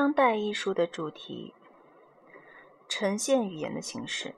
[0.00, 1.52] 当代艺术的主题，
[2.88, 4.34] 呈现语言的形式。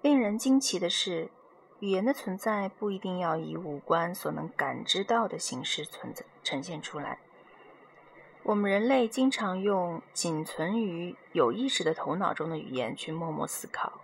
[0.00, 1.30] 令人惊奇的是，
[1.80, 7.18] 语言的存在不一定要以五官所能感知到的形式存在呈现出来。
[8.44, 14.00] 我们人类经常用仅存于有意识的头脑中的语言去默默思考。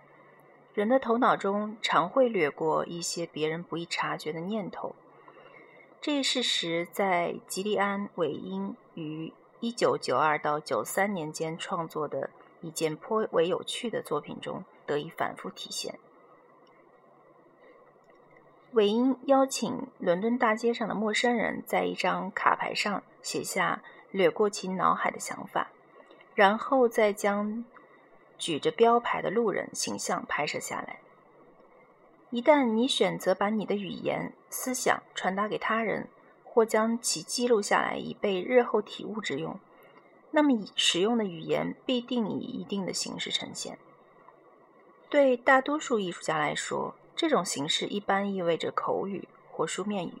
[0.73, 4.93] 人的头脑中常会掠过一些别人不易察觉的念头。
[6.01, 12.29] 这一事实在吉利安·韦因于一九九二到九三年间创作的
[12.61, 15.99] 一件颇为有趣的作品中得以反复体现。
[18.71, 25.71] 韦因邀请伦敦大街上的陌生人在一张卡牌上写下掠过其脑海的想法，
[26.35, 27.65] 然后再将
[28.37, 30.99] 举着标牌的路人形象拍摄下来。
[32.29, 36.07] 一旦你选择把你的语言、思想传达给他人，
[36.51, 39.59] 或将其记录下来以备日后体悟之用，
[40.31, 43.77] 那么使用的语言必定以一定的形式呈现。
[45.09, 50.13] 对大多数艺术家来说，这种形式一般意味着口语或书面语。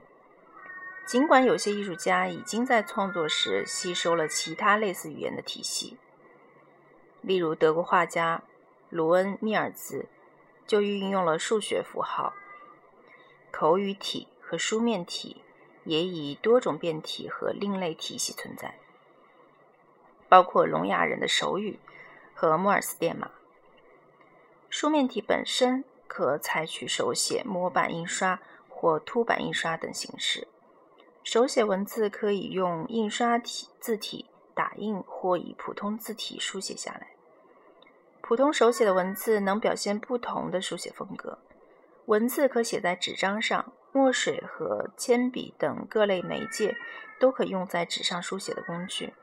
[1.07, 5.97] 尽管有些艺术家已经在创作时吸收了其他类似语言的体系，
[7.21, 8.43] 例如德国画家
[8.91, 10.05] 卢恩·密尔兹
[10.67, 12.33] 就运用了数学符号、
[13.49, 15.41] 口语体和书面体。
[15.83, 18.75] 也以多种变体和另类体系存在，
[20.27, 21.79] 包括聋哑人的手语
[22.33, 23.31] 和摩尔斯电码。
[24.69, 30.47] 书面体本身可采取手写、模板印刷或凸版印刷等形式。
[31.23, 37.09] 手写文字可以用印刷体字体打印，或以普通字体书写下来。
[38.21, 41.39] 普通手写的文字能表现不同的书写风格。
[42.05, 43.73] 文字可写在纸张上。
[43.91, 46.77] 墨水和铅笔等各类媒介
[47.19, 49.13] 都可用在纸上书写的工具。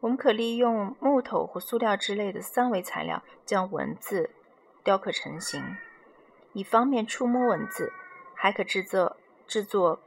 [0.00, 4.30] 我们可利用木头或塑料之类的三维材料将文字
[4.82, 5.76] 雕刻成型，
[6.52, 7.92] 以方便触摸文字。
[8.40, 9.16] 还可制作
[9.48, 9.98] 制作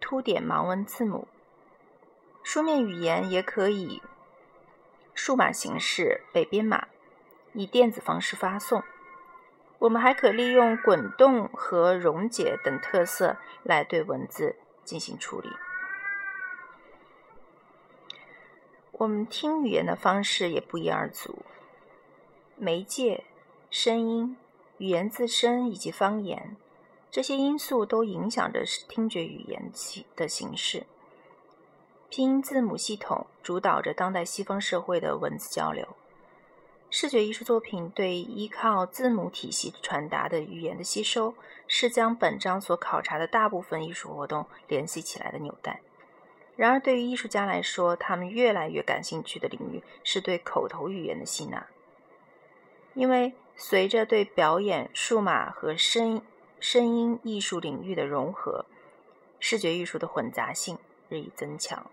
[0.00, 1.28] 凸点盲文字母。
[2.42, 4.02] 书面语言也可以
[5.14, 6.88] 数码形式被编码，
[7.52, 8.82] 以电子方式发送。
[9.84, 15.50] 我们还可利用滚动和溶解等特色来对文字进行处理。
[18.92, 21.44] 我们听语言的方式也不一而足，
[22.56, 23.24] 媒介、
[23.68, 24.38] 声音、
[24.78, 26.56] 语言自身以及方言
[27.10, 29.70] 这些因素都影响着听觉语言
[30.16, 30.86] 的形式。
[32.08, 35.86] 拼音字母系统主导着当代西方社会的文字交流。
[36.96, 41.34] 视觉艺术作品对依靠字母体系传达的语言的吸收，
[41.66, 45.80] 是将本章所考察的大部分艺术活动联系起来的纽带。
[46.54, 51.66] 然而，对于艺术家来说，他们越来越感兴趣的领域是对口头语言的吸纳，
[52.94, 56.22] 因为随着对表演、数码和声
[56.60, 58.66] 声音艺术领域的融合，
[59.40, 60.78] 视觉艺术的混杂性
[61.08, 61.90] 日益增强。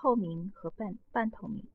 [0.00, 1.66] 透明和半半透明，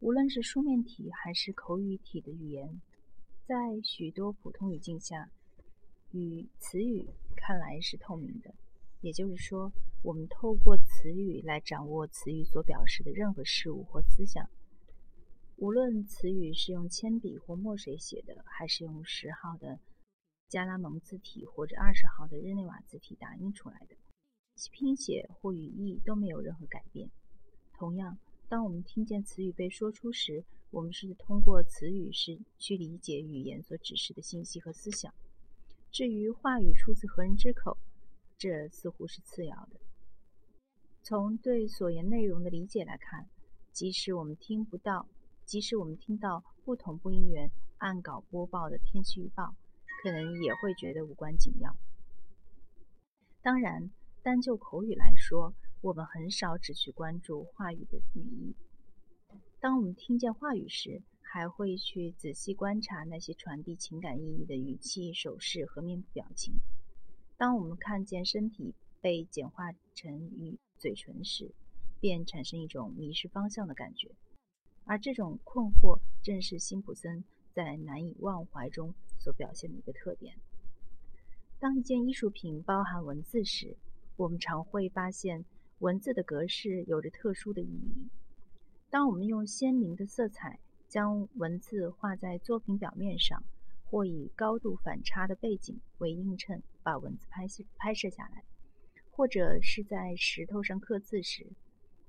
[0.00, 2.82] 无论是书面体还是口语体的语言，
[3.46, 5.30] 在许多普通语境下，
[6.10, 8.52] 与词语看来是透明的。
[9.02, 9.70] 也就是说，
[10.02, 14.50] 我们透过词语来掌握词语所表示的任何事物或思想。
[15.58, 19.78] 无论词语是用铅笔或墨水写的，还是用十号的
[20.48, 23.94] 加拉蒙字体或者二十号的日内瓦字体打印出来的。
[24.62, 27.10] 其拼写或语义都没有任何改变。
[27.74, 28.16] 同样，
[28.48, 35.12] 当我们听见词语被说出时，我们是通过词语是去理解语言所指示的信息和思想。
[35.90, 37.76] 至于话语出自何人之口，
[38.38, 39.80] 这似乎是次要的。
[41.02, 43.28] 从对所言内容的理解来看，
[43.72, 45.08] 即使我们听不到，
[45.44, 49.56] 即使我们听到不同播音员按稿播报的天气预报，
[50.04, 51.76] 可能也会觉得无关紧要。
[53.42, 53.90] 当然。
[54.22, 58.54] 单就口语来说，我们很少只去关注话语的语义。
[59.58, 66.54] 当我们听见话语时，还会去仔细观察那些传递情感意义的语气、手势和面部表情。
[67.36, 71.52] 当我们看见身体被简化成与嘴唇时，
[71.98, 74.12] 便产生一种迷失方向的感觉。
[74.84, 80.36] 而这种困惑，正是辛普森在《难以忘怀》中所表现的一个特点。
[81.58, 83.76] 当一件艺术品包含文字时，
[84.16, 85.44] 我们常会发现，
[85.78, 88.08] 文字的格式有着特殊的意义。
[88.90, 93.42] 当我们用鲜明的色彩将文字画在作品表面上，
[93.86, 98.44] 或以高度反差的背景为映衬把文字拍摄拍摄下来，
[99.10, 101.46] 或者是在石头上刻字时，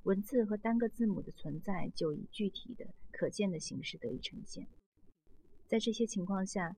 [0.04, 4.68] 文字和单个字母的存在就以具体的、可见的形式得以呈现。
[5.68, 6.76] 在这些情况下，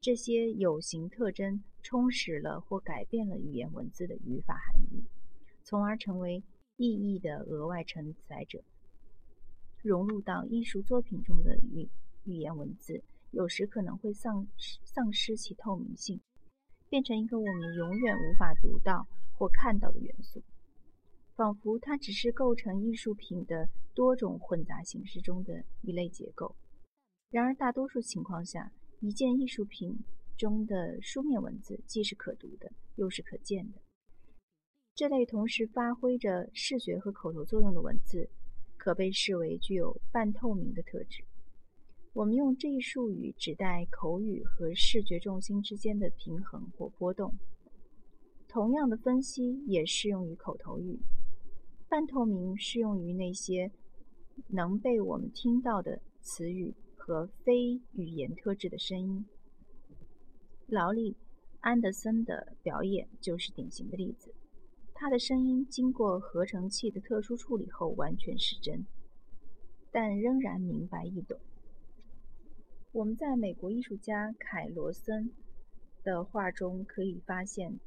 [0.00, 5.04] 这些有形特征充实了或改变了语言文字的语法含义，
[5.62, 6.42] 从而成为
[6.76, 8.62] 意义的额外承载者，
[9.82, 11.88] 融入到艺术作品中的语
[12.24, 16.20] 语言文字，有时可能会丧失丧失其透明性，
[16.88, 19.06] 变成一个我们永远无法读到。
[19.40, 20.42] 或看到的元素，
[21.34, 26.54] 仿佛它只是构成艺术品的多种混杂形式中的一类结构。
[27.30, 28.70] 然而，大多数情况下，
[29.00, 29.98] 一件艺术品
[30.36, 33.78] 中的书面文字既是可读的，又是可见的。
[34.94, 38.28] 这类同时发挥着视觉和口头作用的文字，
[38.76, 41.24] 可被视为具有半透明的特质。
[42.12, 47.32] 我们用这一术语指代口语和视觉重心之间的平衡或波动。
[48.48, 50.98] 同样的分析也适用于口头语。
[51.88, 53.70] 半透明适用于那些
[54.48, 59.24] 能被我们听到的词语和非语言特质的声音。
[60.68, 61.12] 劳力·
[61.60, 64.32] 安德森的表演就是典型的例子。
[64.94, 68.84] 他的声音经过合成器的特殊处理后完全失真，
[69.90, 71.40] 但仍然明白易懂。
[72.92, 75.32] 我们在美国艺术家凯罗森
[76.04, 77.80] 的画中可以发现。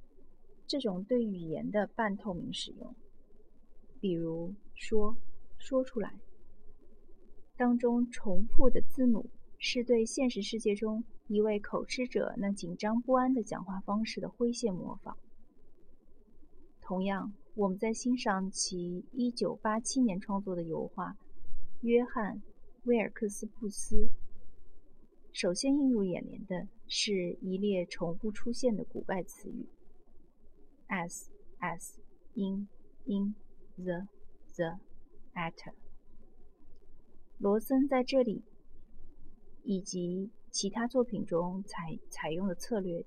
[0.65, 2.95] 这种对语言的半透明使用，
[3.99, 5.15] 比如说
[5.59, 6.19] “说出来”
[7.63, 15.17] 当中重复的字母，是对现实世界中一位口吃者那紧张不安的讲话方式的诙谐模仿。
[16.81, 21.11] 同样，我们在欣赏其1987年创作的油画
[21.79, 22.35] 《约翰·
[22.83, 23.95] 威尔克斯布斯》，
[25.31, 29.69] 首先映入眼帘的是一列重复出现的古怪词语。
[30.89, 31.29] as
[31.61, 31.93] as
[32.33, 32.67] in
[33.05, 33.33] in
[33.77, 34.05] the
[34.57, 34.79] the
[35.33, 35.73] at。
[37.37, 38.41] 罗森在这里
[39.63, 43.05] 以及其他作品中采采用的策略，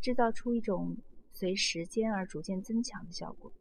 [0.00, 0.96] 制造出一种
[1.32, 3.52] 随时间而逐渐增强的效果。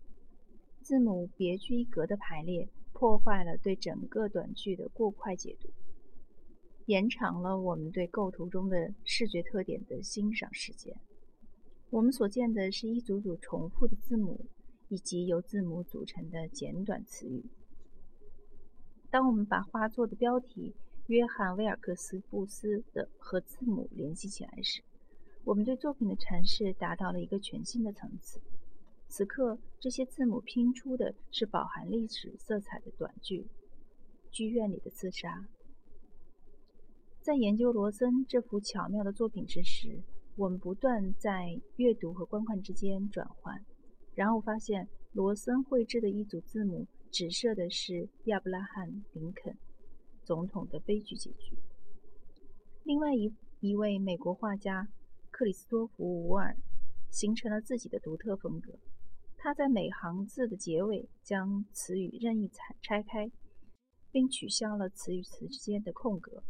[0.81, 5.69] 字母别具一格的排列破坏了对整个短句的过快解读，
[6.85, 10.95] 延长了我们对构图中的视觉特点的欣赏时间。
[11.89, 14.45] 我们所见的是一组组重复的字母，
[14.89, 17.45] 以及由字母组成的简短词语。
[19.11, 20.75] 当我们把画作的标题
[21.07, 24.83] “约翰·威尔克斯布斯”的和字母联系起来时，
[25.43, 28.39] 我们对作品的阐释达到了一个全新的层次。
[29.07, 33.47] 此刻，这些字母拼出的是饱含历史色彩的短句
[34.31, 35.47] ：“剧院里的自杀。”
[37.21, 40.01] 在研究罗森这幅巧妙的作品之时。
[40.35, 43.61] 我们不断在阅读和观看之间转换，
[44.15, 49.57] 然后发现罗森绘制的一组字母指涉的是亚伯拉罕·林肯
[50.23, 51.57] 总统的悲剧结局。
[52.83, 54.87] 另外一一位美国画家
[55.31, 56.55] 克里斯托弗·伍尔
[57.09, 58.77] 形成了自己的独特风格。
[59.37, 63.31] 他在每行字的结尾将词语任意拆拆开，
[64.11, 66.43] 并取消了词与词之间的空格。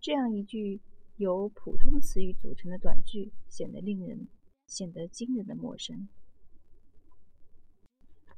[0.00, 0.80] 这样一句。
[1.18, 4.26] 由普通词语组成的短句显得令人
[4.66, 6.08] 显得惊人的陌生。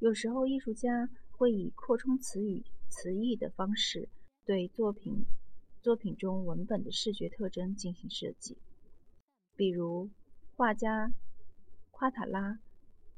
[0.01, 4.09] 有时候，艺术家会以扩充词语词义的方式
[4.45, 5.27] 对作品
[5.83, 8.57] 作品中文本的视觉特征进行设计。
[9.57, 10.11] 比如，
[10.57, 11.13] 画家
[11.91, 12.61] 夸塔拉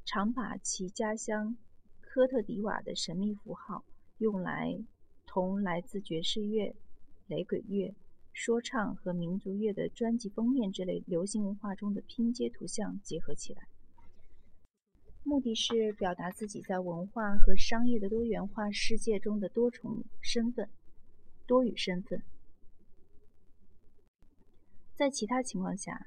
[0.05, 1.57] 常把其家乡
[2.01, 3.85] 科特迪瓦的神秘符号
[4.19, 4.79] 用来
[5.27, 6.75] 同来自爵士乐、
[7.27, 7.95] 雷鬼乐。
[8.33, 13.67] 说唱和民族乐的专辑封面这类流行文化中的拼接图像结合起来，
[15.26, 20.71] 目的是表达自己在文化和商业的多元化世界中的多重身份、
[21.49, 22.23] 多语身份。
[24.95, 26.06] 在其他情况下，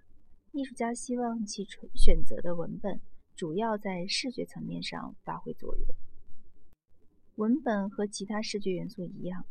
[0.54, 3.02] 艺术家希望其选择的文本
[3.36, 5.86] 主要在视觉层面上发挥作用。
[7.36, 9.46] 文本和其他视觉元素一样，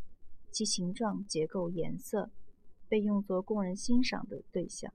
[0.50, 2.30] 其形状、结构、颜色。
[2.88, 4.90] 被用作供人欣赏的对象，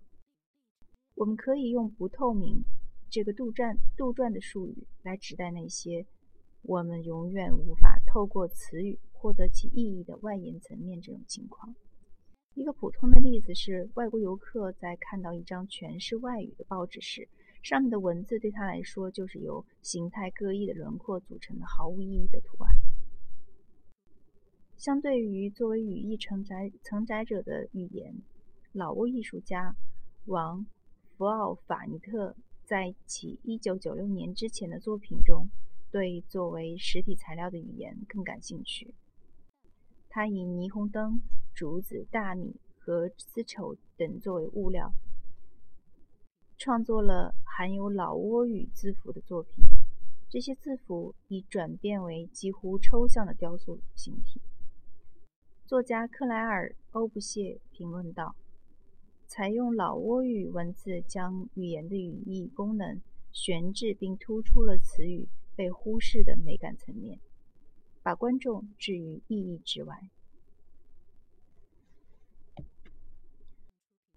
[1.14, 2.66] 我们可以用“不透明”
[3.14, 6.04] 这个杜撰杜撰的术语来指代那些
[6.64, 11.00] 我们永远无法透过词语获得其意义的外延层面。
[11.00, 11.76] 这种情况，
[12.56, 17.30] 一个普通的例子是：外国游客在看到一张全是外语的报纸时，
[17.62, 22.76] 上面的文字对他来说就是由形态各异的轮廓组成的毫无意义的图案。
[24.76, 28.16] 相对于作为语义承载承载者的语言，
[28.72, 29.76] 老挝艺术家
[30.26, 30.62] 王·
[31.16, 35.50] 福奥法尼特在其1996年之前的作品中，
[35.92, 38.94] 对作为实体材料的语言更感兴趣。
[40.10, 41.22] 他以霓虹灯、
[41.54, 44.94] 竹子、大米和丝绸等作为物料，
[46.58, 49.66] 创作了含有老挝语字符的作品。
[50.30, 54.42] 这些字符已转变为几乎抽象的雕塑形体。
[55.66, 58.36] 作家克莱尔·欧布谢评论道
[59.36, 67.20] ：“采用老挝语文字将语言的语义功能悬置，并突出了词语被忽视的美感层面。”
[68.04, 70.08] 把观众置于意义之外。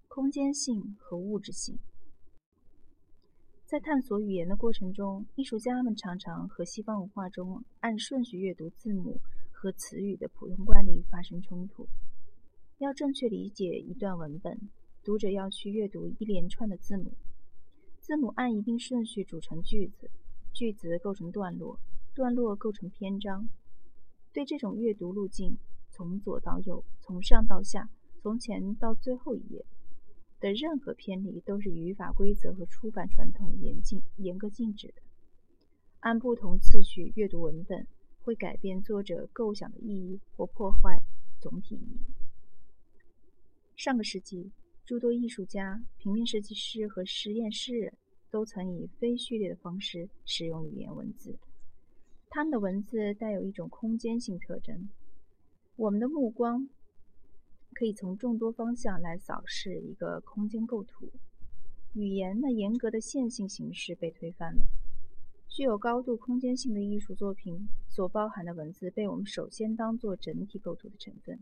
[0.07, 1.79] 空间性和物质性，
[3.65, 9.19] 在探索语言的过程中，艺术家们常常和西方文化中按顺序阅读字母
[9.51, 11.89] 和词语的普通惯例发生冲突。
[12.77, 14.69] 要正确理解一段文本，
[15.07, 17.13] 读者要去阅读一连串的字母，
[18.01, 20.11] 字母按一定顺序组成句子，
[20.53, 21.79] 句子构成段落，
[22.13, 23.49] 段落构成篇章。
[24.33, 25.59] 对这种阅读路径，
[25.93, 27.89] 从左到右，从上到下，
[28.21, 29.65] 从前到最后一页
[30.41, 35.03] 的任何偏离，都是语法规则和出版传统严禁、严格禁止的。
[36.01, 37.87] 按不同次序阅读文本，
[38.23, 41.01] 会改变作者构想的意义或破坏
[41.39, 42.01] 总体意义。
[43.77, 44.51] 上个世纪，
[44.87, 47.93] 诸多艺术家、平面设计师和实验诗人
[48.31, 51.37] 都曾以非序列的方式使用语言文字。
[52.31, 54.89] 他们的文字带有一种空间性特征。
[55.75, 56.69] 我们的目光
[57.75, 61.11] 可以从众多方向来扫视一个空间构图。
[61.95, 64.65] 语言那严格的线性形式被推翻了。
[65.49, 71.41] 具有高度空间性的艺术作品所包含的文字被我们首先当作整体构图的成分，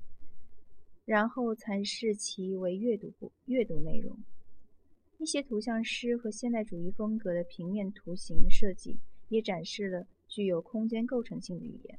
[1.05, 4.19] 然后才视其为阅读部阅读内容。
[5.19, 10.07] 一些图像诗和现代主义风格的平面图形设计也展示了。
[10.27, 11.99] 具有空间构成性的语言。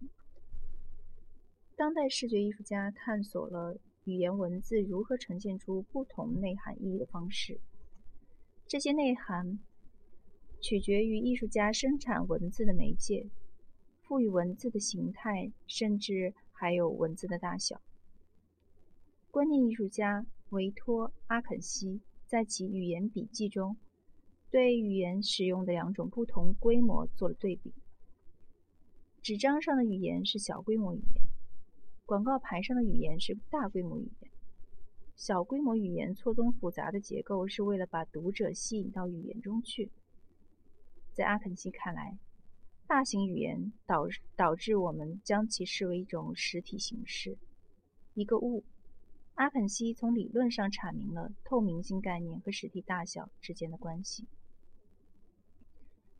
[1.77, 7.61] 当代视觉艺术家探索了语言文字如何呈现出不同内涵意义的方式。
[8.67, 9.59] 这些内涵
[10.59, 13.29] 取决于艺术家生产文字的媒介、
[14.01, 17.79] 赋予文字的形态，甚至还有文字的大小。
[19.35, 23.75] 观念艺术家维托·阿肯西在其语言笔记中，
[24.49, 27.73] 对语言使用的两种不同规模做了对比。
[29.21, 31.21] 纸张上的语言是小规模语言，
[32.05, 34.31] 广告牌上的语言是大规模语言。
[35.17, 39.91] 小规模语言错综复杂的结构是为了把读者吸引到语言中去。
[41.11, 42.17] 在阿肯西看来，
[42.87, 47.37] 大型语言导导致我们将其视为一种实体形式，
[48.13, 48.63] 一个物。
[49.35, 54.25] 阿肯西从理论上阐明了透明性概念和实体大小之间的关系。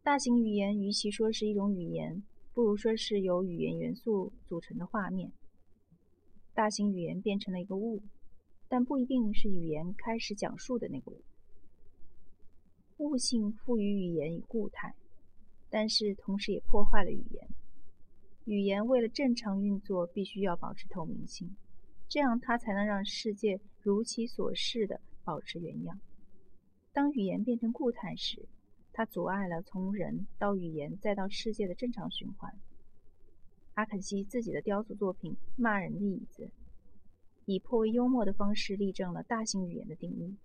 [0.04, 2.24] 大型语言与其说是一种语言。
[2.54, 5.30] 不如说是由语言元素组成的画面。
[6.54, 8.02] 大型语言变成了一个物，
[8.70, 11.22] 但不一定是语言开始讲述的那个物。
[12.96, 14.96] 物性赋予语言以固态，
[15.70, 17.50] 但是同时也破坏了语言。
[18.46, 21.58] 语言为了正常运作，必须要保持透明性，
[22.08, 26.00] 这样它才能让世界如其所示的保持原样。
[26.94, 28.48] 当语言变成固态时，
[28.94, 32.54] 它阻碍了从人到语言再到世界的正常循环。
[33.74, 36.44] 阿肯西自己的雕塑作品《骂人的椅子》
[37.46, 40.38] 以颇为幽默的方式例证了大型语言的定义。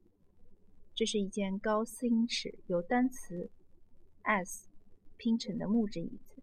[0.95, 3.49] 这是一件高四英尺、由单词
[4.23, 4.69] “s”
[5.17, 6.43] 拼成的木质椅子，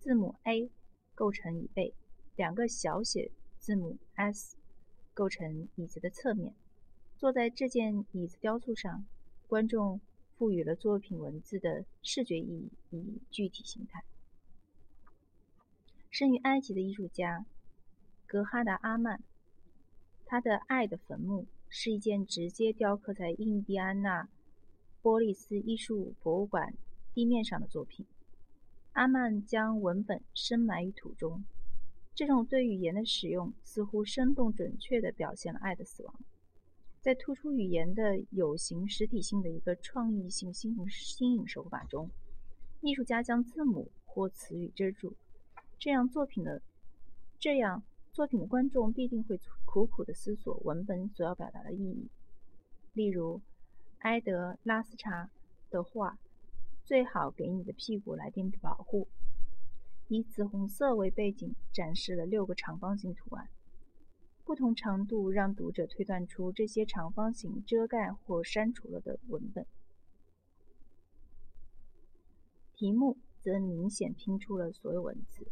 [0.00, 0.68] 字母 “a”
[1.14, 1.94] 构成椅背，
[2.34, 3.30] 两个小写
[3.66, 4.56] 字母 “s”
[5.12, 6.54] 构成椅子的侧面。
[7.18, 9.04] 坐在这件椅子雕塑上，
[9.48, 10.00] 观众。
[10.38, 14.04] 赋予了作品文字的视觉意义以具体形态。
[16.10, 17.46] 生于埃及的艺术家
[18.26, 19.22] 格哈达·阿曼，
[20.26, 24.28] 他的《爱的坟墓》是一件直接雕刻在印第安纳
[25.00, 26.74] 波利斯艺术博物馆
[27.14, 28.04] 地面上的作品。
[28.92, 31.46] 阿曼将文本深埋于土中，
[32.16, 36.14] 这种对语言的使用似乎生动准确地表现了爱的死亡。
[37.02, 42.10] 在突出语言的有形实体性的一个创意性新颖新颖手法中，
[42.80, 45.14] 艺术家将字母或词语遮住，
[45.78, 46.62] 这样作品的
[47.38, 47.82] 这样
[48.14, 52.08] 作品的观众必定会苦苦地思索文本所要表达的意义。
[52.94, 53.42] 例如，
[53.98, 55.30] 埃德拉斯查
[55.68, 56.18] 的画
[56.82, 59.06] “最好给你的屁股来点保护”，
[60.08, 63.48] 以紫红色为背景，展示了六个长方形图案。
[64.44, 69.66] 不同长度让读者推断出这些长方形遮盖或删除了的文本。
[72.74, 75.48] 题目则明显拼出了所有文字。